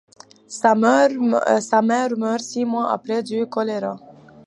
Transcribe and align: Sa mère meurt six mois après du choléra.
Sa 0.47 0.73
mère 0.73 2.17
meurt 2.17 2.39
six 2.39 2.65
mois 2.65 2.91
après 2.91 3.21
du 3.21 3.45
choléra. 3.45 3.97